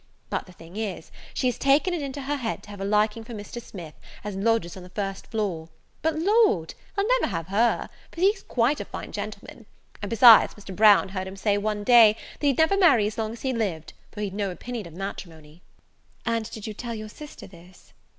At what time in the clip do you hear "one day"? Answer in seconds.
11.55-12.15